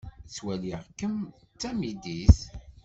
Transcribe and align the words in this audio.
Ttwaliɣ-kem 0.27 1.17
d 1.29 1.31
tamidit. 1.59 2.39